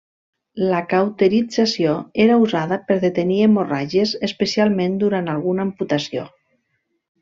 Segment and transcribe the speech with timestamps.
[0.69, 1.91] La cauterització
[2.25, 6.31] era usada per detenir hemorràgies, especialment durant alguna amputació.